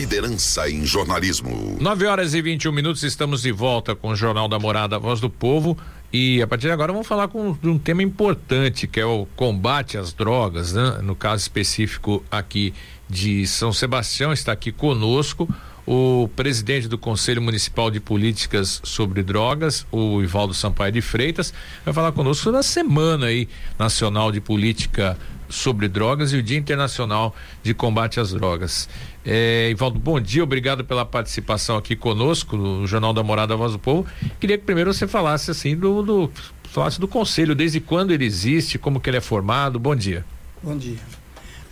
[0.00, 1.76] liderança em jornalismo.
[1.78, 5.28] 9 horas e 21 minutos, estamos de volta com o Jornal da Morada, Voz do
[5.28, 5.76] Povo.
[6.10, 9.26] E a partir de agora vamos falar com, de um tema importante, que é o
[9.36, 11.00] combate às drogas, né?
[11.02, 12.72] No caso específico aqui
[13.10, 15.46] de São Sebastião, está aqui conosco
[15.86, 21.52] o presidente do Conselho Municipal de Políticas sobre Drogas, o Ivaldo Sampaio de Freitas,
[21.84, 23.48] vai falar conosco sobre a Semana aí
[23.78, 25.18] Nacional de Política
[25.50, 28.88] sobre Drogas e o Dia Internacional de Combate às Drogas.
[29.24, 33.78] É, Ivaldo, bom dia, obrigado pela participação aqui conosco no Jornal da Morada Voz do
[33.78, 34.06] Povo.
[34.38, 36.32] Queria que primeiro você falasse assim do, do
[36.70, 39.78] falasse do conselho, desde quando ele existe, como que ele é formado.
[39.78, 40.24] Bom dia.
[40.62, 40.98] Bom dia.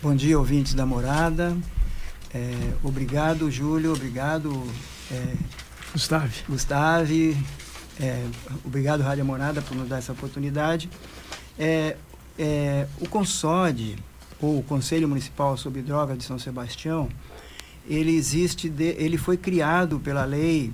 [0.01, 1.57] Bom dia, ouvintes da Morada.
[2.33, 2.53] É,
[2.83, 3.93] obrigado, Júlio.
[3.93, 4.63] Obrigado,
[5.11, 5.33] é,
[5.91, 6.31] Gustavo.
[6.47, 7.13] Gustavo.
[7.99, 8.23] É,
[8.63, 10.89] obrigado, Rádio Morada, por nos dar essa oportunidade.
[11.57, 11.97] É,
[12.37, 13.97] é, o CONSOD,
[14.39, 17.09] ou o Conselho Municipal sobre Drogas de São Sebastião,
[17.89, 20.71] ele existe, de, ele foi criado pela lei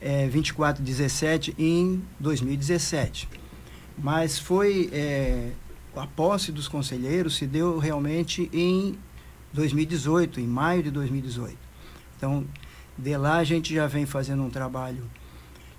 [0.00, 3.28] é, 2417 em 2017.
[3.98, 5.50] Mas foi é,
[5.96, 8.96] a posse dos conselheiros se deu realmente em
[9.52, 11.56] 2018, em maio de 2018.
[12.16, 12.46] Então,
[12.96, 15.04] de lá a gente já vem fazendo um trabalho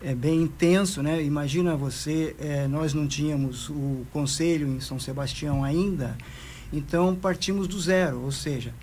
[0.02, 1.24] é, bem intenso, né?
[1.24, 6.18] Imagina você, é, nós não tínhamos o conselho em São Sebastião ainda,
[6.72, 8.74] então partimos do zero, ou seja,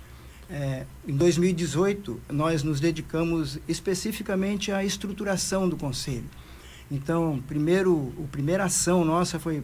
[0.51, 6.29] é, em 2018 nós nos dedicamos especificamente à estruturação do conselho.
[6.91, 9.63] Então, primeiro, a primeira ação nossa foi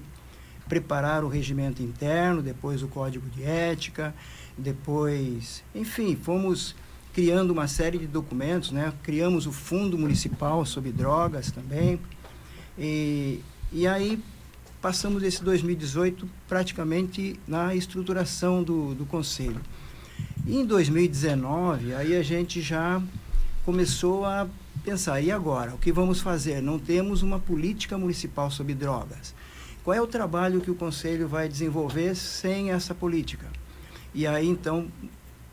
[0.69, 4.15] preparar o regimento interno, depois o código de ética,
[4.57, 6.73] depois, enfim, fomos
[7.13, 8.93] criando uma série de documentos, né?
[9.03, 11.99] Criamos o Fundo Municipal sobre Drogas também.
[12.77, 13.41] E,
[13.73, 14.23] e aí
[14.81, 19.59] passamos esse 2018 praticamente na estruturação do, do Conselho.
[20.49, 23.01] Em 2019, aí a gente já
[23.65, 24.47] começou a
[24.81, 25.75] pensar, e agora?
[25.75, 26.61] O que vamos fazer?
[26.61, 29.35] Não temos uma política municipal sobre drogas.
[29.83, 33.45] Qual é o trabalho que o Conselho vai desenvolver sem essa política?
[34.15, 34.87] E aí, então,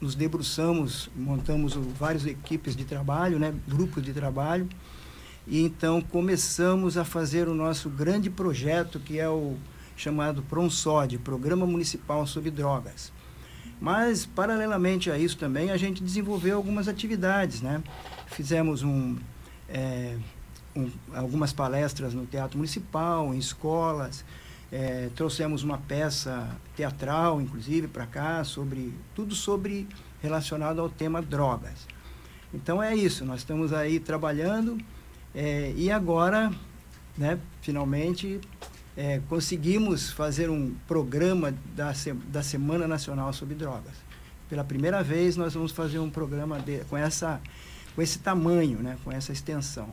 [0.01, 4.69] nos debruçamos, montamos várias equipes de trabalho, né, grupos de trabalho,
[5.45, 9.57] e então começamos a fazer o nosso grande projeto, que é o
[9.97, 13.13] chamado PRONSOD, Programa Municipal sobre Drogas.
[13.81, 17.83] Mas, paralelamente a isso também, a gente desenvolveu algumas atividades, né?
[18.27, 19.17] Fizemos um,
[19.69, 20.17] é,
[20.75, 24.25] um, algumas palestras no Teatro Municipal, em escolas,
[24.73, 29.87] é, trouxemos uma peça teatral, inclusive, para cá, sobre tudo sobre
[30.21, 31.87] relacionado ao tema drogas.
[32.53, 34.79] Então é isso, nós estamos aí trabalhando
[35.35, 36.53] é, e agora,
[37.17, 38.41] né, finalmente,
[38.97, 41.93] é, conseguimos fazer um programa da,
[42.29, 43.95] da Semana Nacional sobre Drogas.
[44.49, 47.41] Pela primeira vez, nós vamos fazer um programa de, com, essa,
[47.95, 49.89] com esse tamanho, né, com essa extensão.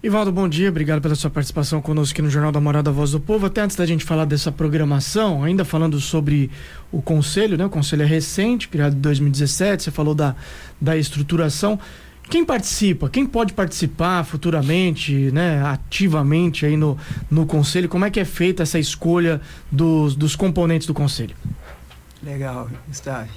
[0.00, 3.18] Ivaldo, bom dia, obrigado pela sua participação conosco aqui no Jornal da Morada Voz do
[3.18, 3.46] Povo.
[3.46, 6.52] Até antes da gente falar dessa programação, ainda falando sobre
[6.92, 7.66] o Conselho, né?
[7.66, 10.36] O Conselho é recente, criado em 2017, você falou da,
[10.80, 11.80] da estruturação.
[12.28, 13.08] Quem participa?
[13.08, 16.98] Quem pode participar futuramente, né, ativamente aí no,
[17.30, 17.88] no Conselho?
[17.88, 19.40] Como é que é feita essa escolha
[19.72, 21.34] dos, dos componentes do Conselho?
[22.22, 23.30] Legal, Gustavo.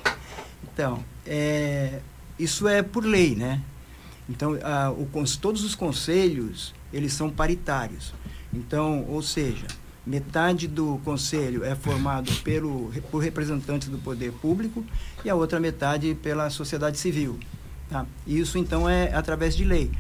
[0.74, 2.00] Então, é,
[2.38, 3.62] isso é por lei, né?
[4.30, 5.08] Então, a, o,
[5.40, 8.14] todos os conselhos, eles são paritários.
[8.54, 9.68] Então, ou seja,
[10.06, 14.84] metade do conselho é formado pelo, por representantes do poder público
[15.24, 17.40] e a outra metade pela sociedade civil.
[17.92, 18.06] Tá?
[18.26, 19.92] Isso, então, é através de lei.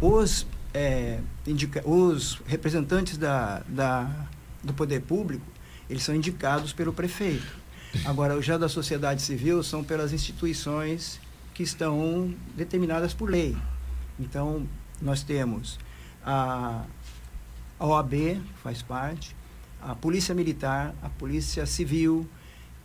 [0.00, 4.28] Os, é, indica, os representantes da, da,
[4.62, 5.44] do poder público,
[5.88, 7.58] eles são indicados pelo prefeito.
[8.04, 11.20] Agora, já da sociedade civil são pelas instituições
[11.52, 13.56] que estão determinadas por lei.
[14.18, 14.64] Então,
[15.02, 15.76] nós temos
[16.24, 16.84] a,
[17.80, 19.34] a OAB, que faz parte,
[19.82, 22.28] a Polícia Militar, a Polícia Civil,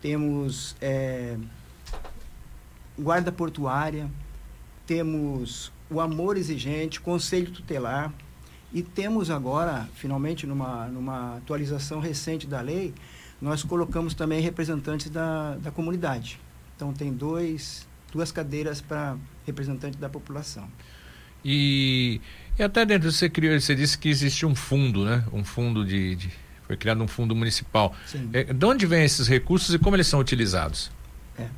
[0.02, 1.36] temos é,
[2.98, 4.10] Guarda Portuária,
[4.86, 8.12] temos o Amor Exigente, Conselho Tutelar,
[8.72, 12.92] e temos agora, finalmente, numa, numa atualização recente da lei,
[13.40, 16.40] nós colocamos também representantes da, da comunidade.
[16.74, 19.16] Então, tem dois, duas cadeiras para
[19.46, 20.68] representante da população.
[21.44, 22.20] E,
[22.58, 25.24] e até dentro você criou, você disse que existe um fundo, né?
[25.32, 26.30] Um fundo de, de
[26.66, 27.94] foi criado um fundo municipal.
[28.32, 30.90] É, de onde vêm esses recursos e como eles são utilizados?
[31.38, 31.48] É.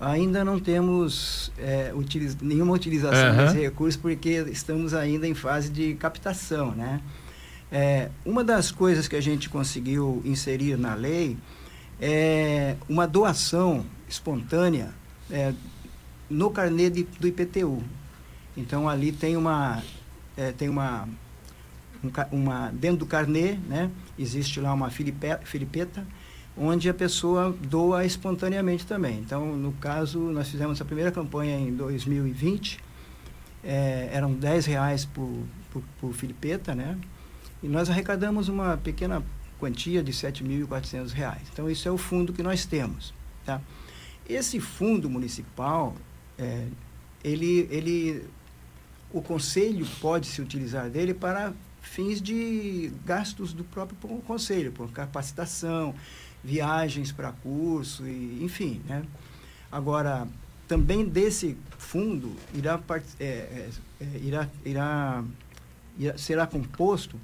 [0.00, 3.36] Ainda não temos é, utiliz, nenhuma utilização uhum.
[3.44, 7.02] desse recurso porque estamos ainda em fase de captação, né?
[7.70, 11.36] É, uma das coisas que a gente conseguiu inserir na lei
[12.00, 14.88] é uma doação espontânea
[15.30, 15.52] é,
[16.30, 17.82] no carnê de, do IPTU.
[18.56, 19.82] Então ali tem uma
[20.34, 21.06] é, tem uma,
[22.02, 23.90] um, uma dentro do carnê, né?
[24.18, 26.06] Existe lá uma filipeta, filipeta
[26.56, 29.18] onde a pessoa doa espontaneamente também.
[29.18, 32.80] Então, no caso, nós fizemos a primeira campanha em 2020,
[33.62, 36.98] é, eram 10 reais por, por, por filipeta, né?
[37.62, 39.22] E nós arrecadamos uma pequena
[39.58, 41.42] quantia de 7.400 reais.
[41.52, 43.12] Então, isso é o fundo que nós temos,
[43.44, 43.60] tá?
[44.28, 45.94] Esse fundo municipal,
[46.38, 46.66] é,
[47.22, 48.24] ele, ele,
[49.12, 51.52] o conselho pode se utilizar dele para
[51.82, 55.94] fins de gastos do próprio conselho, por capacitação,
[56.42, 58.80] viagens para curso, e, enfim.
[58.86, 59.04] Né?
[59.70, 60.26] Agora,
[60.66, 62.80] também desse fundo irá,
[63.18, 63.68] é, é,
[64.00, 65.24] é, irá, irá,
[65.98, 67.18] irá, será composto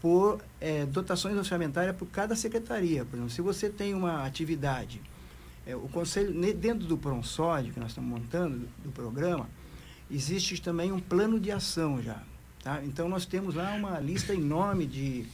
[0.00, 3.04] por é, dotações orçamentárias por cada secretaria.
[3.04, 5.00] Por exemplo, se você tem uma atividade,
[5.66, 9.48] é, o conselho, dentro do PRONSOD, que nós estamos montando, do, do programa,
[10.10, 12.22] existe também um plano de ação já.
[12.62, 12.82] Tá?
[12.84, 15.26] Então, nós temos lá uma lista enorme de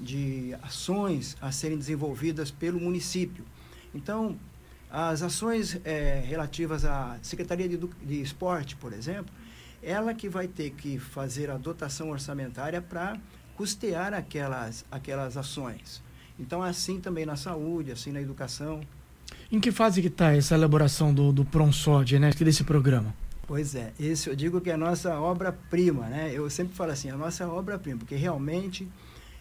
[0.00, 3.44] de ações a serem desenvolvidas pelo município.
[3.94, 4.36] Então,
[4.90, 9.32] as ações é, relativas à Secretaria de, de Esporte, por exemplo,
[9.82, 13.18] ela que vai ter que fazer a dotação orçamentária para
[13.56, 16.02] custear aquelas, aquelas ações.
[16.38, 18.80] Então, assim também na saúde, assim na educação.
[19.52, 23.14] Em que fase que está essa elaboração do, do PRONSOD, né, desse programa?
[23.46, 26.30] Pois é, esse eu digo que é a nossa obra-prima, né?
[26.32, 28.88] Eu sempre falo assim, a nossa obra-prima, porque realmente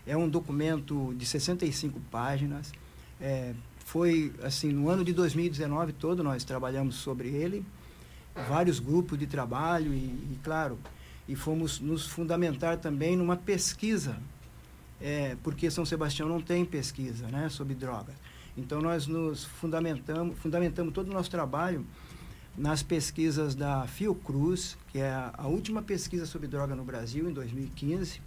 [0.10, 2.72] é um documento de 65 páginas.
[3.22, 3.54] É,
[3.86, 7.64] foi, assim, no ano de 2019 todo nós trabalhamos sobre ele,
[8.48, 10.80] vários grupos de trabalho e, e claro,
[11.28, 14.18] e fomos nos fundamentar também numa pesquisa,
[15.00, 18.16] é, porque São Sebastião não tem pesquisa né, sobre drogas.
[18.58, 21.86] Então nós nos fundamentamos, fundamentamos todo o nosso trabalho
[22.58, 27.34] nas pesquisas da Fiocruz, que é a, a última pesquisa sobre droga no Brasil, em
[27.34, 28.20] 2015,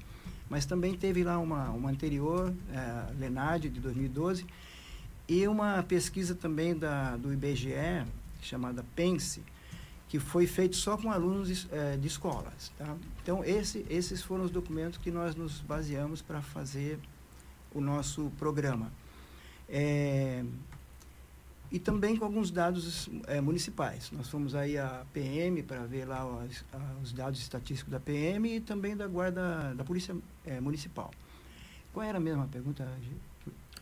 [0.52, 4.44] mas também teve lá uma, uma anterior, é, Lenard, de 2012,
[5.26, 8.04] e uma pesquisa também da, do IBGE,
[8.42, 9.42] chamada PENSE,
[10.10, 12.70] que foi feito só com alunos é, de escolas.
[12.76, 12.94] Tá?
[13.22, 16.98] Então, esse, esses foram os documentos que nós nos baseamos para fazer
[17.74, 18.92] o nosso programa.
[19.70, 20.44] É,
[21.72, 24.10] e também com alguns dados é, municipais.
[24.12, 26.62] Nós fomos aí à PM para ver lá os,
[27.02, 30.14] os, dados estatísticos da PM e também da guarda da polícia
[30.44, 31.10] é, municipal.
[31.94, 32.86] Qual era a mesma pergunta?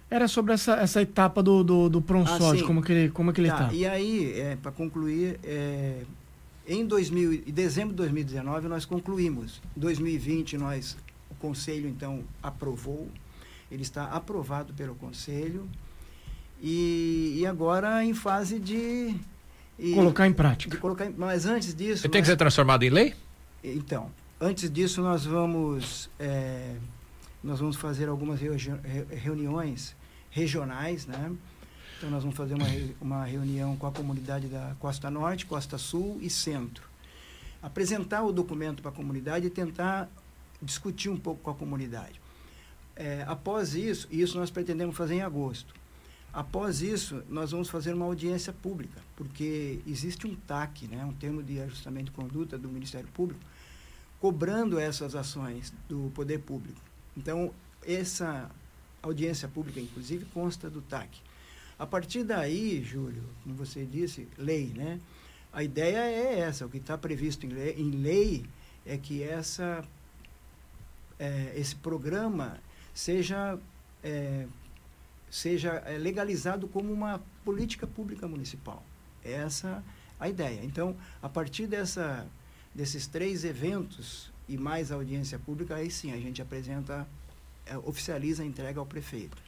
[0.08, 3.40] Era sobre essa, essa etapa do, do, do Pronsod, ah, como que ele como que
[3.40, 3.66] ele está.
[3.66, 3.72] Tá.
[3.72, 5.38] E aí, é, para concluir,
[6.66, 9.60] em 2000, em dezembro de 2019 nós concluímos.
[9.76, 10.96] Em 2020 nós
[11.28, 13.08] o conselho então aprovou.
[13.70, 15.68] Ele está aprovado pelo conselho
[16.60, 19.14] e, e agora em fase de.
[19.78, 20.76] E, colocar em prática.
[20.76, 22.02] Colocar mas antes disso.
[22.02, 23.14] Você tem que ser transformado em lei?
[23.64, 24.10] Então,
[24.40, 26.10] antes disso nós vamos.
[26.18, 26.74] É,
[27.42, 28.38] nós vamos fazer algumas
[29.10, 29.96] reuniões
[30.30, 31.32] regionais, né?
[31.96, 32.66] Então nós vamos fazer uma,
[33.00, 36.88] uma reunião com a comunidade da Costa Norte, Costa Sul e Centro.
[37.62, 40.08] Apresentar o documento para a comunidade e tentar
[40.62, 42.20] discutir um pouco com a comunidade.
[42.96, 45.74] É, após isso, isso nós pretendemos fazer em agosto.
[46.32, 51.42] Após isso, nós vamos fazer uma audiência pública, porque existe um TAC, né, um termo
[51.42, 53.40] de ajustamento de conduta do Ministério Público,
[54.20, 56.80] cobrando essas ações do poder público.
[57.16, 57.52] Então,
[57.84, 58.48] essa
[59.02, 61.18] audiência pública, inclusive, consta do TAC.
[61.78, 65.00] A partir daí, Júlio, como você disse, lei, né?
[65.52, 68.46] A ideia é essa, o que está previsto em lei, em lei,
[68.86, 69.82] é que essa,
[71.18, 72.60] é, esse programa
[72.94, 73.58] seja
[74.02, 74.46] é,
[75.30, 78.84] seja eh, legalizado como uma política pública municipal.
[79.24, 79.82] Essa
[80.20, 80.60] a ideia.
[80.62, 82.26] Então, a partir dessa,
[82.74, 87.06] desses três eventos e mais a audiência pública, aí sim a gente apresenta,
[87.64, 89.38] é, oficializa a entrega ao prefeito.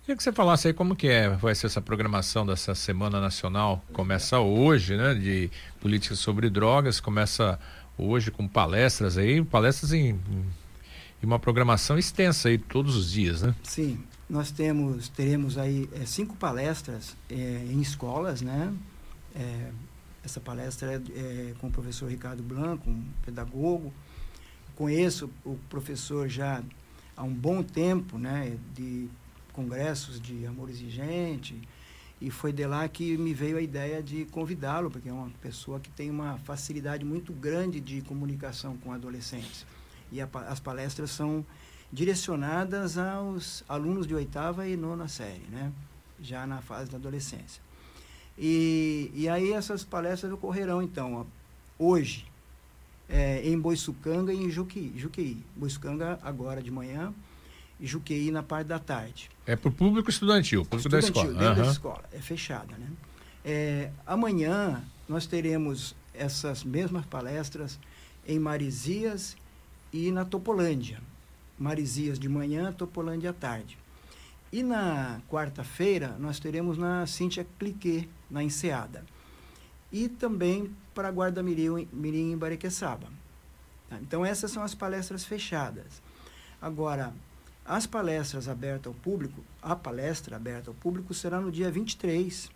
[0.00, 3.82] Queria que você falasse aí como que é, vai ser essa programação dessa Semana Nacional.
[3.92, 7.58] Começa hoje, né, de políticas sobre drogas, começa
[7.96, 13.54] hoje com palestras aí, palestras em, em uma programação extensa aí todos os dias, né?
[13.62, 17.34] Sim, nós temos, teremos aí é, cinco palestras é,
[17.70, 18.74] em escolas, né?
[19.32, 19.70] É,
[20.24, 23.92] essa palestra é, com o professor Ricardo Blanco, um pedagogo.
[24.74, 26.60] Conheço o professor já
[27.16, 28.58] há um bom tempo, né?
[28.74, 29.08] De
[29.52, 31.56] congressos de Amor Exigente.
[32.20, 35.78] E foi de lá que me veio a ideia de convidá-lo, porque é uma pessoa
[35.78, 39.64] que tem uma facilidade muito grande de comunicação com adolescentes.
[40.10, 41.46] E a, as palestras são
[41.94, 45.72] direcionadas aos alunos de oitava e nona série, né?
[46.20, 47.62] já na fase da adolescência.
[48.36, 51.24] E, e aí essas palestras ocorrerão, então,
[51.78, 52.26] hoje,
[53.08, 54.92] é, em Boiçucanga e em Juqueí.
[54.96, 55.40] Juqueí.
[55.54, 57.14] Boiçucanga agora de manhã
[57.78, 59.30] e Juqueí na parte da tarde.
[59.46, 61.38] É para o público estudantil, público estudantil, da escola.
[61.38, 61.66] Dentro uhum.
[61.66, 62.88] da escola, é fechada, né?
[63.44, 67.78] É, amanhã nós teremos essas mesmas palestras
[68.26, 69.36] em Marizias
[69.92, 71.00] e na Topolândia.
[71.58, 73.78] Marizias de manhã, Topolândia à tarde.
[74.52, 79.04] E na quarta-feira nós teremos na Cíntia Cliquet, na Enseada.
[79.92, 83.08] E também para Guarda Mirim, Mirim em Barequeçaba.
[83.88, 83.98] Tá?
[84.00, 86.02] Então essas são as palestras fechadas.
[86.60, 87.12] Agora,
[87.64, 92.50] as palestras abertas ao público, a palestra aberta ao público será no dia 23,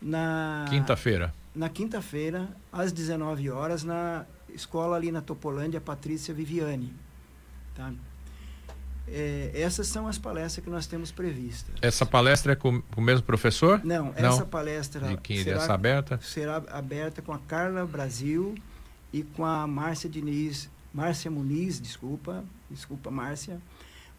[0.00, 1.34] na Quinta-feira.
[1.54, 6.94] na quinta-feira, às 19 horas, na escola ali na Topolândia Patrícia Viviane.
[7.78, 7.92] Tá?
[9.06, 11.74] É, essas são as palestras que nós temos previstas.
[11.80, 13.80] Essa palestra é com, com o mesmo professor?
[13.84, 16.20] Não, essa palestra que será, aberta?
[16.20, 18.54] será aberta com a Carla Brasil
[19.12, 23.58] e com a Márcia Diniz, Márcia Muniz, desculpa, desculpa Márcia,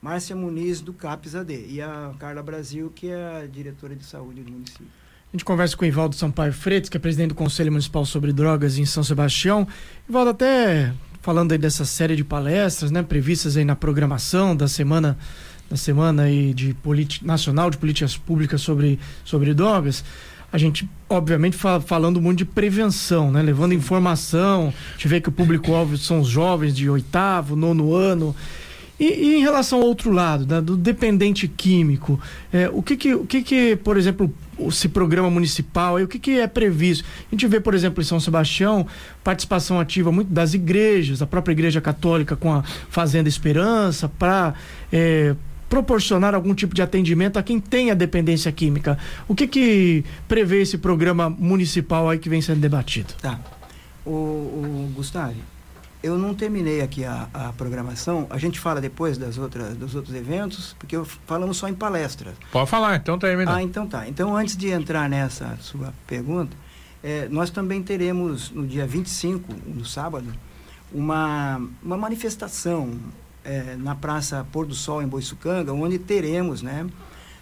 [0.02, 4.42] Márcia Muniz do CAPES AD e a Carla Brasil, que é a diretora de saúde
[4.42, 4.88] do município.
[5.32, 8.34] A gente conversa com o Ivaldo Sampaio Freitas, que é presidente do Conselho Municipal sobre
[8.34, 9.68] Drogas em São Sebastião.
[10.08, 15.18] Ivaldo, até falando aí dessa série de palestras, né, previstas aí na programação da semana
[15.70, 16.76] da semana aí de
[17.22, 20.04] nacional de políticas públicas sobre, sobre drogas,
[20.52, 24.74] a gente obviamente fa falando muito de prevenção, né, levando informação.
[24.90, 28.36] A gente vê que o público-alvo são os jovens de oitavo, nono ano.
[29.00, 32.20] E, e, em relação ao outro lado, né, do dependente químico,
[32.52, 34.34] é, o, que, que, o que, que, por exemplo,
[34.68, 37.06] esse programa municipal, aí, o que, que é previsto?
[37.28, 38.86] A gente vê, por exemplo, em São Sebastião,
[39.24, 44.54] participação ativa muito das igrejas, a própria Igreja Católica com a Fazenda Esperança, para
[44.92, 45.36] é,
[45.70, 48.98] proporcionar algum tipo de atendimento a quem tem a dependência química.
[49.28, 53.14] O que, que prevê esse programa municipal aí que vem sendo debatido?
[53.22, 53.40] Tá.
[54.06, 55.36] O, o Gustavo,
[56.02, 58.26] eu não terminei aqui a, a, programação.
[58.30, 62.36] A gente fala depois das outras, dos outros eventos, porque falamos só em palestras.
[62.52, 63.56] Pode falar, então termina.
[63.56, 64.08] Ah, então tá.
[64.08, 66.56] Então, antes de entrar nessa sua pergunta,
[67.04, 70.34] é, nós também teremos no dia 25, no sábado,
[70.94, 72.98] uma, uma manifestação
[73.44, 76.88] é, na Praça Pôr do Sol, em Boiçucanga, onde teremos né,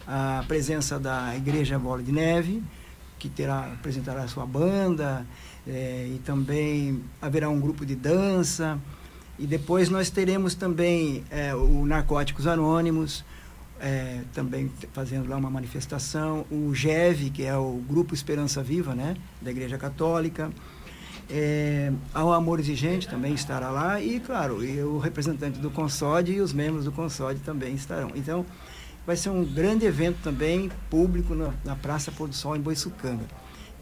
[0.08, 2.64] a presença da Igreja Bola de Neve,
[3.20, 5.26] que terá, apresentará a sua banda,
[5.68, 8.80] é, e também haverá um grupo de dança.
[9.38, 13.24] E depois nós teremos também é, o Narcóticos Anônimos,
[13.80, 16.46] é, também fazendo lá uma manifestação.
[16.50, 20.50] O GEV, que é o Grupo Esperança Viva, né, da Igreja Católica.
[21.30, 24.02] É, ao Amor Exigente também estará lá.
[24.02, 28.12] E, claro, e o representante do Consode e os membros do Consode também estarão.
[28.16, 28.46] Então,
[29.06, 33.26] vai ser um grande evento também, público, na, na Praça Pôr do Sol, em Boiçucanga.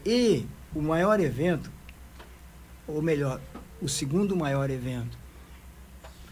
[0.04, 1.70] E o maior evento
[2.86, 3.40] ou melhor,
[3.80, 5.18] o segundo maior evento.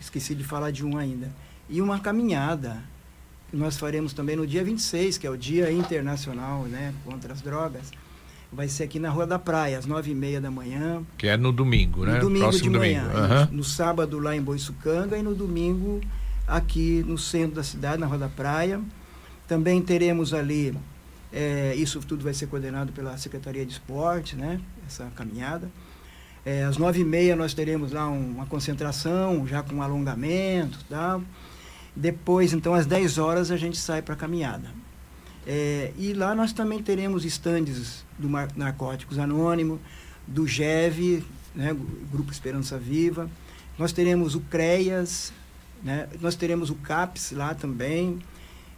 [0.00, 1.30] Esqueci de falar de um ainda.
[1.68, 2.82] E uma caminhada
[3.50, 7.40] que nós faremos também no dia 26, que é o Dia Internacional né, contra as
[7.40, 7.90] Drogas.
[8.52, 11.02] Vai ser aqui na Rua da Praia, às nove e meia da manhã.
[11.18, 12.14] Que é no domingo, né?
[12.14, 13.02] No domingo Próximo de manhã.
[13.02, 13.56] Uhum.
[13.56, 16.00] No sábado lá em Boiçucanga e no domingo
[16.46, 18.80] aqui no centro da cidade, na Rua da Praia.
[19.48, 20.74] Também teremos ali,
[21.32, 24.60] é, isso tudo vai ser coordenado pela Secretaria de Esporte, né?
[24.86, 25.68] Essa caminhada.
[26.44, 31.22] É, às nove e meia nós teremos lá um, uma concentração, já com alongamento tal.
[31.96, 34.68] Depois, então, às 10 horas a gente sai para a caminhada.
[35.46, 39.80] É, e lá nós também teremos estandes do Mar Narcóticos Anônimo,
[40.26, 41.22] do GEV,
[41.54, 41.76] né,
[42.10, 43.30] Grupo Esperança Viva.
[43.78, 45.32] Nós teremos o CREAS,
[45.82, 48.18] né, nós teremos o CAPS lá também.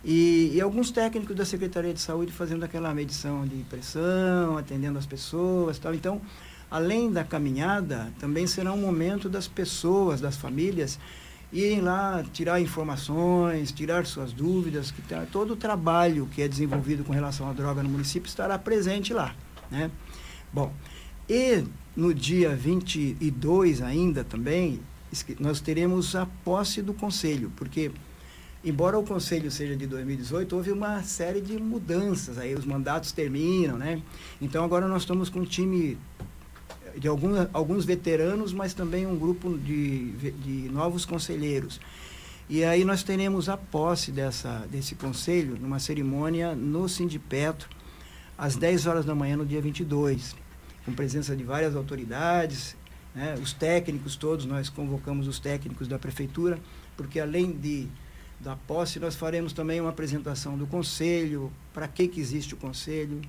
[0.04, 5.06] E, e, alguns técnicos da Secretaria de Saúde fazendo aquela medição de pressão, atendendo as
[5.06, 5.94] pessoas tal.
[5.94, 6.20] Então,
[6.70, 10.98] além da caminhada, também será um momento das pessoas, das famílias,
[11.52, 17.04] irem lá tirar informações, tirar suas dúvidas, que tá, todo o trabalho que é desenvolvido
[17.04, 19.34] com relação à droga no município estará presente lá.
[19.70, 19.90] Né?
[20.52, 20.72] Bom,
[21.28, 21.64] e
[21.96, 24.80] no dia 22 ainda também,
[25.38, 27.90] nós teremos a posse do conselho, porque
[28.64, 33.78] embora o conselho seja de 2018, houve uma série de mudanças aí, os mandatos terminam,
[33.78, 34.02] né?
[34.42, 35.96] Então agora nós estamos com um time
[36.98, 41.80] de alguns, alguns veteranos, mas também um grupo de, de novos conselheiros.
[42.48, 47.68] E aí nós teremos a posse dessa, desse conselho numa cerimônia no Sindipetro,
[48.38, 50.36] às 10 horas da manhã, no dia 22,
[50.84, 52.76] com presença de várias autoridades,
[53.14, 56.58] né, os técnicos todos, nós convocamos os técnicos da prefeitura,
[56.96, 57.88] porque além de
[58.38, 63.22] da posse, nós faremos também uma apresentação do conselho, para que, que existe o conselho,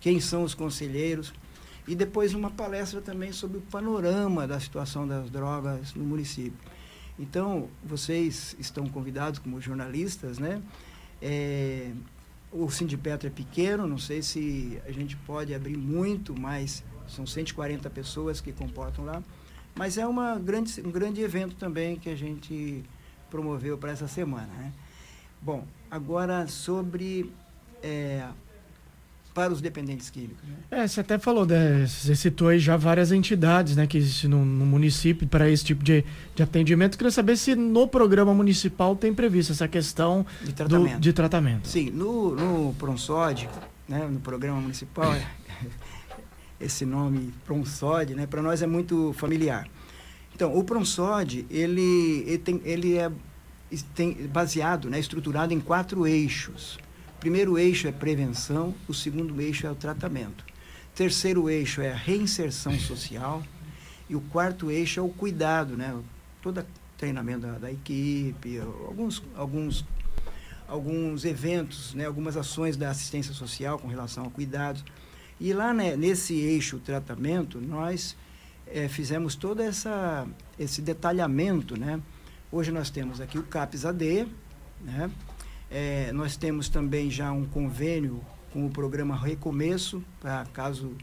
[0.00, 1.32] quem são os conselheiros,
[1.86, 6.58] e depois uma palestra também sobre o panorama da situação das drogas no município.
[7.18, 10.62] Então, vocês estão convidados como jornalistas, né?
[11.20, 11.92] É,
[12.50, 17.88] o Sindipetro é pequeno, não sei se a gente pode abrir muito, mas são 140
[17.90, 19.22] pessoas que comportam lá.
[19.74, 22.84] Mas é uma grande, um grande evento também que a gente
[23.30, 24.48] promoveu para essa semana.
[24.58, 24.72] Né?
[25.40, 27.32] Bom, agora sobre
[27.82, 28.28] é,
[29.34, 30.46] para os dependentes químicos.
[30.46, 30.56] Né?
[30.70, 34.44] É, você até falou, né, você citou aí já várias entidades né, que existem no,
[34.44, 36.98] no município para esse tipo de, de atendimento.
[36.98, 40.94] Queria saber se no programa municipal tem previsto essa questão de tratamento.
[40.94, 41.68] Do, de tratamento.
[41.68, 43.48] Sim, no, no Pronsod,
[43.88, 45.14] né, no programa municipal,
[46.60, 49.66] esse nome Pronsod, né, para nós é muito familiar.
[50.34, 53.10] Então, o Pronsod, ele, ele, tem, ele é
[53.94, 56.78] tem, baseado, né, estruturado em quatro eixos
[57.22, 60.44] primeiro eixo é prevenção, o segundo eixo é o tratamento.
[60.92, 63.44] O terceiro eixo é a reinserção social
[64.10, 65.96] e o quarto eixo é o cuidado, né?
[66.42, 66.66] Todo
[66.98, 69.84] treinamento da, da equipe, alguns, alguns,
[70.66, 72.06] alguns eventos, né?
[72.06, 74.84] algumas ações da assistência social com relação a cuidados.
[75.38, 78.16] E lá né, nesse eixo tratamento, nós
[78.66, 80.26] é, fizemos todo essa,
[80.58, 81.78] esse detalhamento.
[81.78, 82.00] Né?
[82.50, 84.26] Hoje nós temos aqui o CAPS-AD,
[84.80, 85.08] né?
[85.74, 88.20] É, nós temos também já um convênio
[88.52, 90.94] com o programa Recomeço, para caso,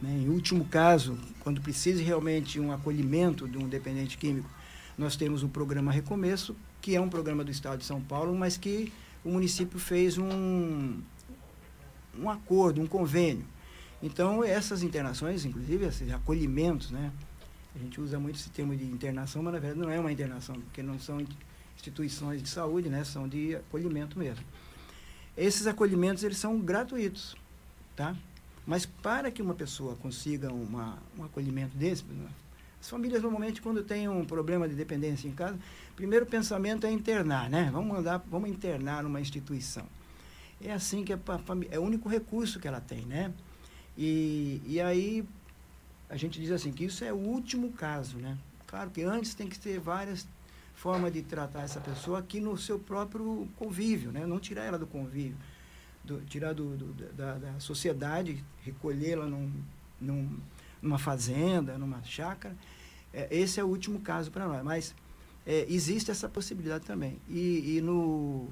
[0.00, 4.48] né, em último caso, quando precise realmente um acolhimento de um dependente químico,
[4.96, 8.56] nós temos o programa Recomeço, que é um programa do Estado de São Paulo, mas
[8.56, 8.92] que
[9.24, 11.00] o município fez um,
[12.16, 13.44] um acordo, um convênio.
[14.00, 17.10] Então, essas internações, inclusive, esses acolhimentos, né?
[17.74, 20.54] A gente usa muito esse termo de internação, mas na verdade não é uma internação,
[20.54, 21.18] porque não são
[21.76, 24.44] instituições de saúde, né, são de acolhimento mesmo.
[25.36, 27.36] Esses acolhimentos eles são gratuitos,
[27.96, 28.16] tá?
[28.66, 32.04] Mas para que uma pessoa consiga uma, um acolhimento desse,
[32.80, 35.58] as famílias normalmente quando tem um problema de dependência em casa,
[35.96, 37.70] primeiro pensamento é internar, né?
[37.72, 39.86] Vamos mandar, vamos internar numa instituição.
[40.62, 43.32] É assim que a família, é o único recurso que ela tem, né?
[43.96, 45.26] E, e aí
[46.08, 48.36] a gente diz assim que isso é o último caso, né?
[48.66, 50.26] Claro que antes tem que ter várias
[50.74, 54.26] forma de tratar essa pessoa aqui no seu próprio convívio, né?
[54.26, 55.36] não tirar ela do convívio,
[56.02, 59.50] do, tirar do, do da, da, sociedade, recolhê-la num,
[60.00, 60.38] num,
[60.82, 62.56] numa fazenda, numa chácara.
[63.12, 64.94] É, esse é o último caso para nós, mas
[65.46, 67.18] é, existe essa possibilidade também.
[67.28, 68.48] E, e, no,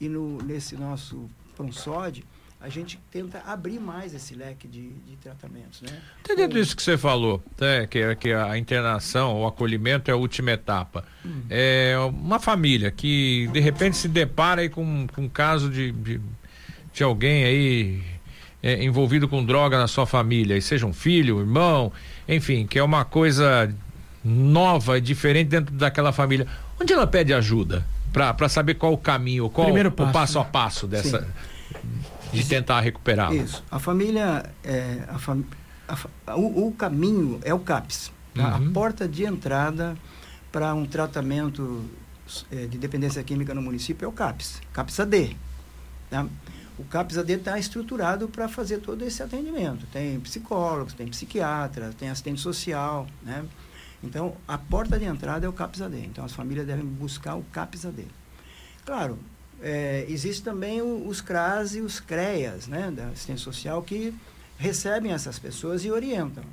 [0.00, 2.24] e no, nesse nosso PRONSOD,
[2.60, 5.82] a gente tenta abrir mais esse leque de, de tratamentos.
[5.82, 5.90] Né?
[6.20, 10.52] Entendendo isso que você falou, né, que, que a internação, o acolhimento é a última
[10.52, 11.04] etapa.
[11.24, 11.42] Hum.
[11.50, 16.20] É uma família que de repente se depara aí com, com um caso de, de,
[16.92, 18.02] de alguém aí
[18.62, 21.92] é, envolvido com droga na sua família, e seja um filho, um irmão,
[22.26, 23.72] enfim, que é uma coisa
[24.24, 26.46] nova, diferente dentro daquela família.
[26.80, 27.86] Onde ela pede ajuda?
[28.12, 31.20] para saber qual o caminho, qual Primeiro passo, o passo a passo dessa.
[31.20, 31.26] Sim
[32.32, 33.32] de tentar recuperar.
[33.32, 33.62] Isso.
[33.70, 35.44] A família, é, a fam...
[36.26, 38.12] a, o, o, caminho é o CAPS.
[38.34, 38.56] Tá?
[38.56, 38.68] Uhum.
[38.68, 39.96] A porta de entrada
[40.52, 41.84] para um tratamento
[42.50, 45.36] é, de dependência química no município é o CAPS, CAPS-AD.
[46.10, 46.26] Tá?
[46.78, 49.86] O CAPS-AD está estruturado para fazer todo esse atendimento.
[49.86, 53.44] Tem psicólogos, tem psiquiatras, tem assistente social, né?
[54.04, 55.96] Então, a porta de entrada é o CAPS-AD.
[56.04, 58.06] Então, as famílias devem buscar o CAPS-AD.
[58.84, 59.18] Claro,
[59.62, 64.14] é, existe também o, os CRAS e os CREAS, né, da assistência social, que
[64.58, 66.44] recebem essas pessoas e orientam.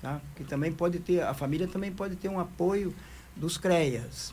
[0.00, 0.20] Tá?
[0.36, 2.94] Que também pode ter, a família também pode ter um apoio
[3.34, 4.32] dos CREAS.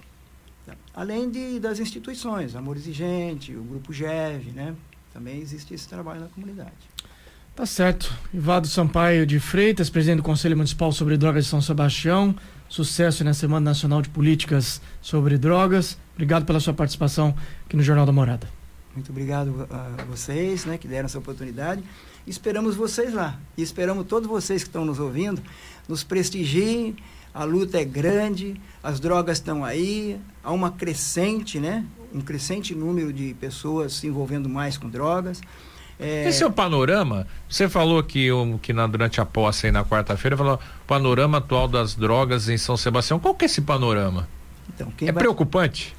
[0.66, 0.76] Tá?
[0.94, 4.76] Além de, das instituições, Amor Exigente, o Grupo GEV, né?
[5.14, 6.72] Também existe esse trabalho na comunidade.
[7.56, 8.14] Tá certo.
[8.34, 12.36] Ivado Sampaio de Freitas, presidente do Conselho Municipal sobre Drogas de São Sebastião.
[12.68, 15.98] Sucesso na Semana Nacional de Políticas sobre Drogas.
[16.16, 18.48] Obrigado pela sua participação aqui no Jornal da Morada.
[18.96, 21.84] Muito obrigado a vocês, né, que deram essa oportunidade.
[22.26, 23.38] Esperamos vocês lá.
[23.58, 25.42] E esperamos todos vocês que estão nos ouvindo,
[25.88, 26.96] nos prestigiem.
[27.34, 31.86] A luta é grande, as drogas estão aí, há uma crescente, né?
[32.14, 35.42] Um crescente número de pessoas se envolvendo mais com drogas.
[36.00, 36.30] É...
[36.30, 37.28] Esse é o panorama.
[37.50, 38.30] Você falou que,
[38.62, 42.78] que na, durante a posse aí na quarta-feira, falou panorama atual das drogas em São
[42.78, 43.20] Sebastião.
[43.20, 44.30] Qual que é esse panorama?
[44.74, 45.22] Então, é vai...
[45.22, 45.94] preocupante?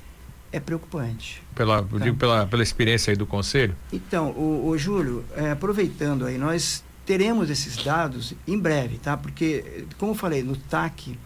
[0.53, 1.43] É preocupante.
[1.55, 1.99] Pela, tá?
[1.99, 3.75] digo pela, pela experiência aí do Conselho?
[3.93, 9.17] Então, o, o Júlio, é, aproveitando aí, nós teremos esses dados em breve, tá?
[9.17, 11.17] Porque, como eu falei, no TAC,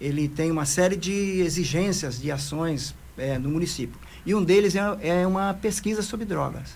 [0.00, 3.98] ele tem uma série de exigências de ações é, no município.
[4.26, 6.74] E um deles é, é uma pesquisa sobre drogas.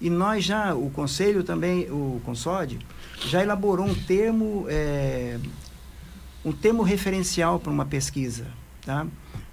[0.00, 2.78] E nós já, o Conselho também, o Consode,
[3.26, 5.38] já elaborou um termo, é,
[6.42, 8.46] um termo referencial para uma pesquisa.
[8.84, 9.06] Tá?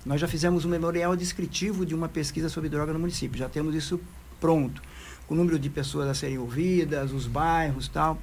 [0.08, 3.76] Nós já fizemos um memorial descritivo de uma pesquisa sobre droga no município, já temos
[3.76, 4.00] isso
[4.40, 4.82] pronto,
[5.28, 8.18] com o número de pessoas a serem ouvidas, os bairros tal.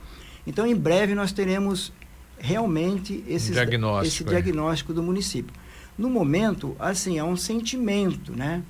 [0.46, 1.92] Então, em breve, nós teremos
[2.38, 5.54] realmente esses, diagnóstico, esse diagnóstico do município.
[5.98, 8.62] No momento, assim, é um sentimento, né?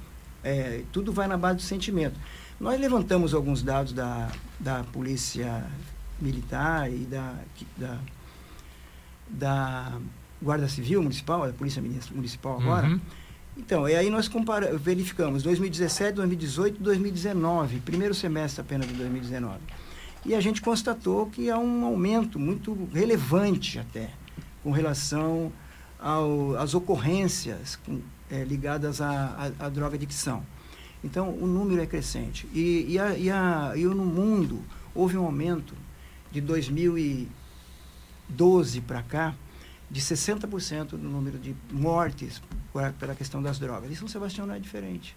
[0.43, 2.19] É, tudo vai na base do sentimento.
[2.59, 5.65] Nós levantamos alguns dados da, da Polícia
[6.21, 7.35] Militar e da,
[7.77, 7.99] da,
[9.29, 9.99] da
[10.45, 11.83] Guarda Civil Municipal, da Polícia
[12.15, 12.89] Municipal agora.
[12.89, 13.01] Uhum.
[13.57, 19.59] Então, e aí nós compara, verificamos 2017, 2018 2019, primeiro semestre apenas de 2019.
[20.27, 24.11] E a gente constatou que há um aumento muito relevante até
[24.63, 25.51] com relação
[25.99, 30.45] ao, às ocorrências com, é, ligadas à, à, à droga adicção.
[31.03, 32.47] Então, o número é crescente.
[32.53, 34.63] E, e, a, e, a, e no mundo,
[34.95, 35.75] houve um aumento
[36.33, 39.35] de 2012 para cá
[39.95, 42.43] de 60% no número de mortes
[42.99, 43.93] pela questão das drogas.
[43.93, 45.15] E São Sebastião não é diferente.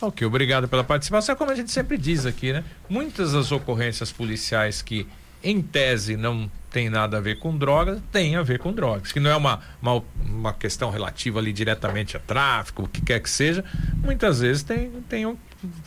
[0.00, 1.36] Ok, obrigado pela participação.
[1.36, 2.64] Como a gente sempre diz aqui, né?
[2.88, 5.06] Muitas das ocorrências policiais que,
[5.44, 9.12] em tese, não tem nada a ver com drogas, tem a ver com drogas.
[9.12, 13.20] Que não é uma, uma, uma questão relativa ali diretamente a tráfico, o que quer
[13.20, 13.62] que seja.
[14.02, 15.36] Muitas vezes tem, tem um,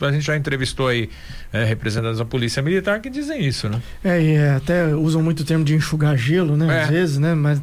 [0.00, 1.10] a gente já entrevistou aí
[1.52, 3.82] é, representantes da polícia militar que dizem isso, né?
[4.04, 6.72] É, e é, até usam muito o termo de enxugar gelo, né?
[6.72, 6.82] É.
[6.82, 7.34] Às vezes, né?
[7.34, 7.60] Mas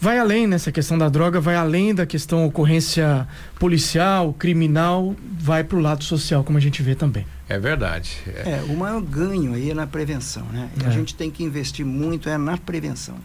[0.00, 3.26] vai além nessa questão da droga, vai além da questão ocorrência
[3.58, 7.26] policial, criminal, vai para o lado social, como a gente vê também.
[7.48, 8.18] É verdade.
[8.26, 10.68] É, é o maior ganho aí é na prevenção, né?
[10.80, 10.86] E é.
[10.86, 13.16] a gente tem que investir muito é na prevenção.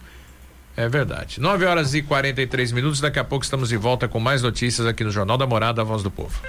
[0.76, 1.40] É verdade.
[1.40, 3.00] 9 horas e 43 minutos.
[3.00, 5.84] Daqui a pouco estamos de volta com mais notícias aqui no Jornal da Morada, a
[5.84, 6.40] Voz do Povo.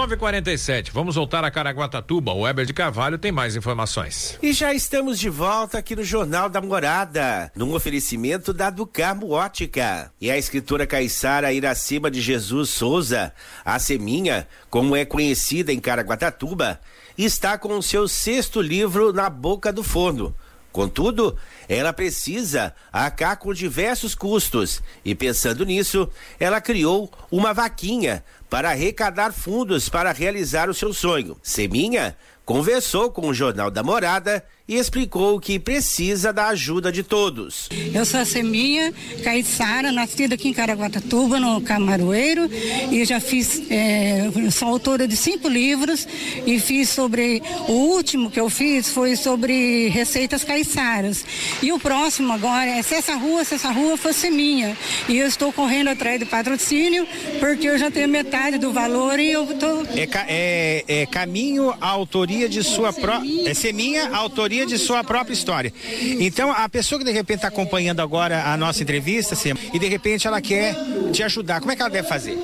[0.00, 2.32] 947, vamos voltar a Caraguatatuba.
[2.32, 4.38] O Weber de Carvalho tem mais informações.
[4.42, 10.10] E já estamos de volta aqui no Jornal da Morada, num oferecimento da Ducarmo Ótica.
[10.18, 16.80] E a escritora caiçara Iracema de Jesus Souza, a Seminha, como é conhecida em Caraguatatuba,
[17.18, 20.34] está com o seu sexto livro na boca do forno.
[20.72, 21.36] Contudo,
[21.68, 29.32] ela precisa arcar com diversos custos e, pensando nisso, ela criou uma vaquinha para arrecadar
[29.32, 31.36] fundos para realizar o seu sonho.
[31.42, 37.68] Seminha conversou com o Jornal da Morada e explicou que precisa da ajuda de todos.
[37.92, 42.48] Eu sou a Seminha Caiçara, nascida aqui em Caraguatatuba, no Camaroeiro,
[42.88, 46.06] e já fiz, é, sou autora de cinco livros
[46.46, 51.24] e fiz sobre, o último que eu fiz foi sobre receitas caiçaras.
[51.60, 54.76] E o próximo agora é Se essa rua, se essa rua fosse minha.
[55.08, 57.08] E eu estou correndo atrás do patrocínio,
[57.40, 59.84] porque eu já tenho metade do valor e eu estou...
[59.96, 63.50] É, é, é caminho, a autoria de sua própria...
[63.50, 65.72] É Seminha, a autoria de sua própria história.
[66.18, 69.36] Então, a pessoa que de repente está acompanhando agora a nossa entrevista,
[69.72, 70.74] e de repente ela quer
[71.12, 72.38] te ajudar, como é que ela deve fazer?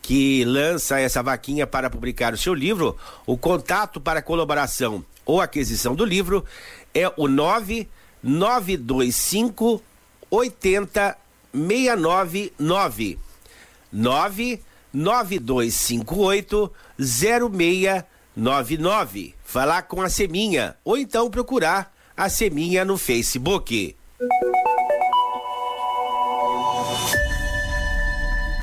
[0.07, 5.93] que lança essa vaquinha para publicar o seu livro, o contato para colaboração ou aquisição
[5.93, 6.45] do livro
[6.93, 9.83] é o 9925
[10.31, 11.17] 80
[11.53, 13.19] 699
[13.91, 19.35] 99258 0699.
[19.43, 23.96] Falar com a Seminha ou então procurar a Seminha no Facebook.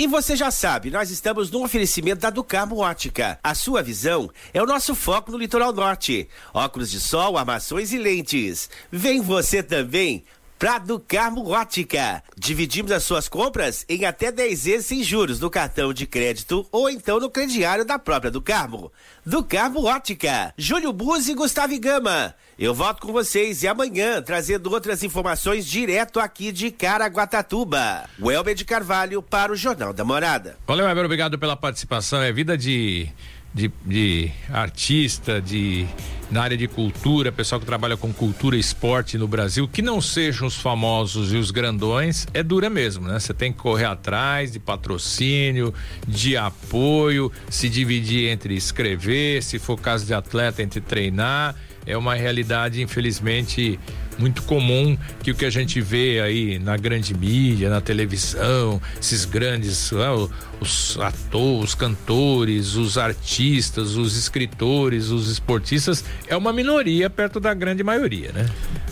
[0.04, 3.38] E você já sabe, nós estamos no oferecimento da Ducarmo Ótica.
[3.42, 6.28] A sua visão é o nosso foco no litoral norte.
[6.52, 8.68] Óculos de sol, armações e lentes.
[8.92, 10.22] Vem você também
[10.58, 12.22] pra Ducarmo Ótica.
[12.36, 16.88] Dividimos as suas compras em até 10 vezes sem juros no cartão de crédito ou
[16.88, 18.90] então no crediário da própria Ducarmo.
[19.24, 20.52] Ducarmo Ótica.
[20.56, 22.34] Júlio Buzzi e Gustavo Gama.
[22.58, 28.08] Eu volto com vocês e amanhã trazendo outras informações direto aqui de Caraguatatuba.
[28.20, 30.56] Welber de Carvalho para o Jornal da Morada.
[30.66, 32.22] Valeu, Weber, obrigado pela participação.
[32.22, 33.08] É vida de,
[33.54, 35.86] de, de artista, de
[36.30, 40.00] na área de cultura, pessoal que trabalha com cultura e esporte no Brasil, que não
[40.00, 43.20] sejam os famosos e os grandões, é dura mesmo, né?
[43.20, 45.72] Você tem que correr atrás de patrocínio,
[46.08, 51.54] de apoio, se dividir entre escrever, se for caso de atleta, entre treinar
[51.86, 53.78] é uma realidade, infelizmente,
[54.18, 59.24] muito comum que o que a gente vê aí na grande mídia, na televisão, esses
[59.24, 67.10] grandes, uh, os atores, os cantores, os artistas, os escritores, os esportistas, é uma minoria
[67.10, 68.46] perto da grande maioria, né?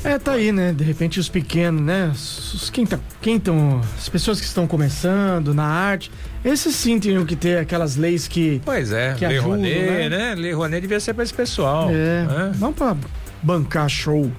[0.05, 0.72] É, tá aí, né?
[0.72, 2.11] De repente os pequenos, né?
[2.12, 6.11] Os, quem tá, quem estão, as pessoas que estão começando na arte,
[6.44, 10.09] esses sim tinham que ter aquelas leis que Pois é, que Lei ajudam, Rouanet, né?
[10.09, 10.35] né?
[10.35, 11.88] Lei Rouanet devia ser para esse pessoal.
[11.90, 12.52] É, né?
[12.59, 12.96] não para
[13.42, 14.31] bancar show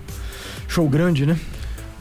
[0.68, 1.38] show grande, né?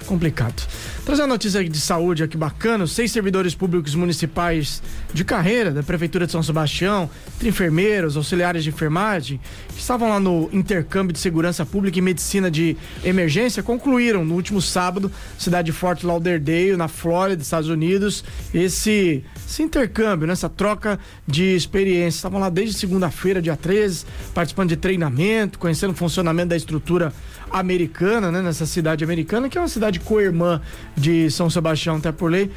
[0.07, 0.63] Complicado.
[1.05, 4.81] Trazer uma notícia de saúde aqui bacana: seis servidores públicos municipais
[5.13, 10.21] de carreira da Prefeitura de São Sebastião, entre enfermeiros, auxiliares de enfermagem, que estavam lá
[10.21, 15.73] no intercâmbio de segurança pública e medicina de emergência, concluíram no último sábado, cidade de
[15.73, 20.35] Fort Lauderdale, na Flórida, Estados Unidos, esse, esse intercâmbio, né?
[20.57, 22.19] troca de experiência.
[22.19, 27.13] Estavam lá desde segunda-feira, dia 13, participando de treinamento, conhecendo o funcionamento da estrutura
[27.51, 28.41] americana, né?
[28.41, 30.61] Nessa cidade americana, que é uma cidade co-irmã
[30.97, 32.51] de São Sebastião até por lei.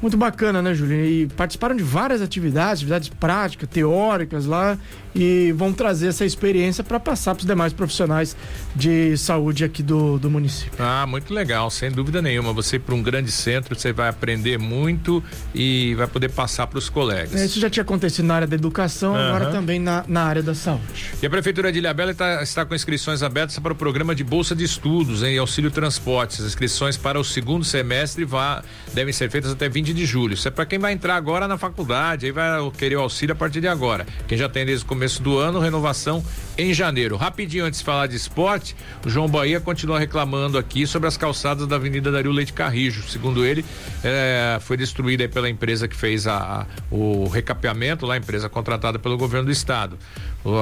[0.00, 1.04] Muito bacana, né, Júlio?
[1.04, 4.76] E participaram de várias atividades, atividades práticas, teóricas lá,
[5.16, 8.36] e vão trazer essa experiência para passar para os demais profissionais
[8.74, 10.72] de saúde aqui do, do município.
[10.78, 12.52] Ah, muito legal, sem dúvida nenhuma.
[12.52, 15.24] Você para um grande centro, você vai aprender muito
[15.54, 17.40] e vai poder passar para os colegas.
[17.40, 19.18] Isso já tinha acontecido na área da educação, uhum.
[19.18, 21.12] agora também na, na área da saúde.
[21.22, 24.54] E a Prefeitura de Ilhabela está, está com inscrições abertas para o programa de Bolsa
[24.54, 26.40] de Estudos em Auxílio Transportes.
[26.40, 30.34] As inscrições para o segundo semestre vá, devem ser feitas até 20 de julho.
[30.34, 33.36] Isso é para quem vai entrar agora na faculdade, aí vai querer o auxílio a
[33.36, 34.06] partir de agora.
[34.28, 36.22] Quem já tem desde o começo do ano, renovação
[36.58, 37.16] em janeiro.
[37.16, 41.66] Rapidinho antes de falar de esporte, o João Bahia continua reclamando aqui sobre as calçadas
[41.66, 43.08] da Avenida Dario Leite Carrijo.
[43.08, 43.64] Segundo ele,
[44.02, 48.98] é, foi destruída pela empresa que fez a, a, o recapeamento, lá a empresa contratada
[48.98, 49.98] pelo governo do estado.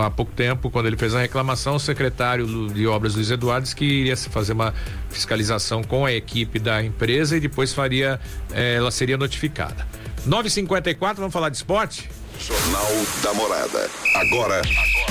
[0.03, 3.77] Há pouco tempo, quando ele fez a reclamação, o secretário de obras Luiz Eduardo disse
[3.77, 4.73] que iria fazer uma
[5.11, 8.19] fiscalização com a equipe da empresa e depois faria,
[8.53, 9.87] é, ela seria notificada.
[10.27, 12.09] 954, vamos falar de esporte?
[12.39, 12.91] Jornal
[13.23, 13.91] da Morada.
[14.15, 14.63] Agora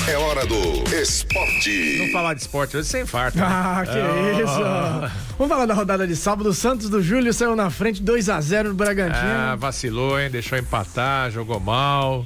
[0.08, 1.98] é hora do esporte.
[1.98, 3.38] Vamos falar de esporte hoje sem farto.
[3.38, 3.44] Né?
[3.46, 4.44] Ah, que oh.
[4.44, 5.34] isso.
[5.38, 6.50] Vamos falar da rodada de sábado.
[6.50, 9.24] O Santos do Júlio saiu na frente 2 a 0 no Bragantino.
[9.24, 10.30] Ah, vacilou, hein?
[10.30, 12.26] Deixou empatar, jogou mal.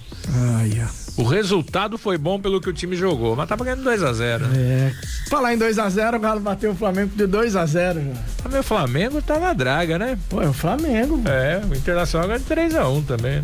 [0.57, 0.81] Ai,
[1.17, 4.45] O resultado foi bom pelo que o time jogou, mas tava ganhando 2 a 0
[4.55, 4.91] É.
[5.29, 8.21] Falar em 2x0, o Galo bateu o Flamengo de 2x0 já.
[8.43, 10.17] Mas meu Flamengo tá na draga, né?
[10.29, 11.21] Pô, é o Flamengo.
[11.25, 13.43] É, o Internacional ganha de 3x1 também.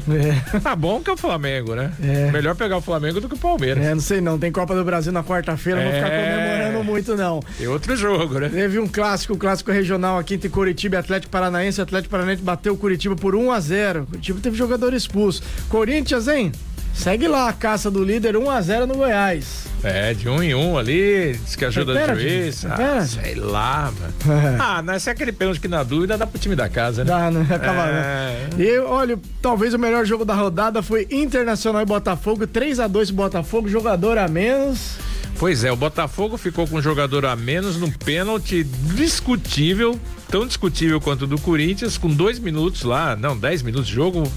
[0.54, 0.60] É.
[0.60, 1.92] Tá bom que é o Flamengo, né?
[2.02, 2.32] É.
[2.32, 3.84] Melhor pegar o Flamengo do que o Palmeiras.
[3.84, 4.38] É, não sei não.
[4.40, 6.32] Tem Copa do Brasil na quarta-feira, não vou ficar É.
[6.64, 7.42] comemorando muito, não.
[7.60, 8.50] E outro jogo, né?
[8.50, 11.80] Teve um clássico, um clássico regional aqui entre Curitiba e Atlético Paranaense.
[11.80, 15.42] O Atlético Paranaense bateu o Curitiba por 1 a 0 Curitiba teve jogador expulso.
[15.70, 16.52] Corinthians, hein?
[16.94, 19.66] Segue lá a caça do líder 1 a 0 no Goiás.
[19.84, 22.64] É, de um em um ali, diz que ajuda o juiz.
[22.66, 24.40] Ah, sei lá, mano.
[24.42, 24.58] É.
[24.60, 27.10] Ah, não, se é aquele pênalti que na dúvida dá pro time da casa, né?
[27.10, 27.46] Dá, né?
[27.54, 27.92] Acaba, É.
[27.92, 28.50] né?
[28.58, 33.12] E olha, talvez o melhor jogo da rodada foi Internacional e Botafogo, 3 a 2
[33.12, 34.96] Botafogo, jogador a menos.
[35.38, 41.02] Pois é, o Botafogo ficou com um jogador a menos num pênalti discutível, tão discutível
[41.02, 44.32] quanto o do Corinthians, com dois minutos lá, não, 10 minutos de jogo.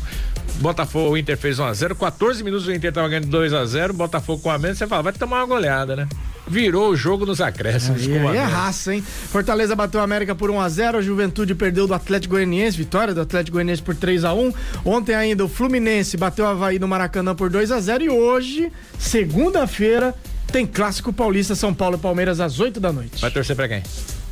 [0.55, 4.59] Botafogo, o Inter fez 1x0, 14 minutos o Inter tava ganhando 2x0, Botafogo com a
[4.59, 6.09] menos, você fala, vai tomar uma goleada, né?
[6.49, 8.03] Virou o jogo nos acréscimos.
[8.03, 9.03] Aí, com a aí é raça, hein?
[9.03, 13.57] Fortaleza bateu a América por 1x0, a Juventude perdeu do Atlético Goianiense, vitória do Atlético
[13.57, 14.55] Goianiense por 3x1.
[14.85, 20.15] Ontem ainda o Fluminense bateu o Havaí no Maracanã por 2x0 e hoje, segunda-feira,
[20.53, 23.21] tem Clássico Paulista São Paulo e Palmeiras às 8 da noite.
[23.21, 23.83] Vai torcer pra quem?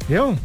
[0.09, 0.39] Eu?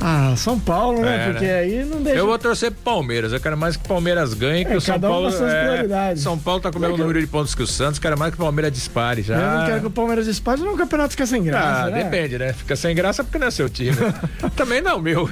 [0.00, 1.16] Ah, São Paulo, né?
[1.28, 1.54] É, Porque né?
[1.58, 2.18] aí não deixa.
[2.18, 3.32] Eu vou torcer pro Palmeiras.
[3.32, 5.30] Eu quero mais que o Palmeiras ganhe, que É, o São cada um Paulo.
[5.32, 6.22] com suas prioridades.
[6.22, 7.98] São Paulo tá com o mesmo número de pontos que o Santos.
[7.98, 9.34] Quero mais que o Palmeiras dispare já.
[9.36, 11.86] Eu não quero que o Palmeiras dispare, não o campeonato fica sem graça.
[11.86, 12.04] Ah, né?
[12.04, 12.52] depende, né?
[12.52, 13.96] Fica sem graça porque não é seu time.
[14.56, 15.28] Também não, meu.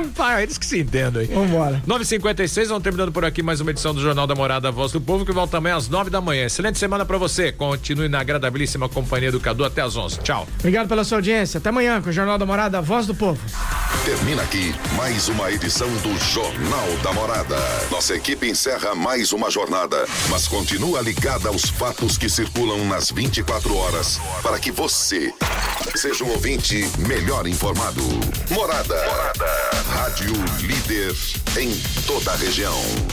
[0.00, 1.28] Então, eles que se entendam aí.
[1.28, 1.82] Vambora.
[1.86, 5.24] 9h56, vamos terminando por aqui mais uma edição do Jornal da Morada, Voz do Povo,
[5.24, 6.44] que volta amanhã às 9 da manhã.
[6.46, 7.52] Excelente semana pra você.
[7.52, 10.18] Continue na agradabilíssima companhia do Cadu até às 11.
[10.20, 10.46] Tchau.
[10.58, 11.58] Obrigado pela sua audiência.
[11.58, 13.38] Até amanhã com o Jornal da Morada, Voz do Povo.
[14.08, 17.58] Termina aqui mais uma edição do Jornal da Morada.
[17.90, 23.76] Nossa equipe encerra mais uma jornada, mas continua ligada aos fatos que circulam nas 24
[23.76, 25.30] horas para que você
[25.94, 28.02] seja um ouvinte melhor informado.
[28.50, 28.96] Morada.
[29.90, 31.14] Rádio líder
[31.58, 33.08] em toda a região.